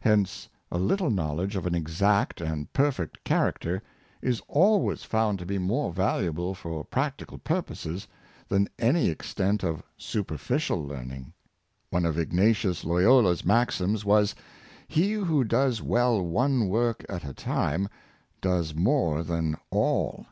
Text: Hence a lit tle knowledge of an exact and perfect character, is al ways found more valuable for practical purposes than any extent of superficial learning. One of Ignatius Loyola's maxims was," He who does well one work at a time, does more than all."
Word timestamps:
Hence 0.00 0.48
a 0.72 0.78
lit 0.78 1.00
tle 1.00 1.10
knowledge 1.10 1.54
of 1.54 1.66
an 1.66 1.74
exact 1.74 2.40
and 2.40 2.72
perfect 2.72 3.22
character, 3.24 3.82
is 4.22 4.40
al 4.48 4.80
ways 4.80 5.02
found 5.04 5.46
more 5.60 5.92
valuable 5.92 6.54
for 6.54 6.82
practical 6.82 7.36
purposes 7.36 8.08
than 8.48 8.70
any 8.78 9.10
extent 9.10 9.62
of 9.62 9.82
superficial 9.98 10.82
learning. 10.82 11.34
One 11.90 12.06
of 12.06 12.16
Ignatius 12.18 12.84
Loyola's 12.84 13.44
maxims 13.44 14.02
was," 14.02 14.34
He 14.96 15.12
who 15.12 15.44
does 15.44 15.82
well 15.82 16.22
one 16.22 16.68
work 16.68 17.04
at 17.10 17.22
a 17.24 17.34
time, 17.34 17.90
does 18.40 18.74
more 18.74 19.22
than 19.22 19.58
all." 19.70 20.24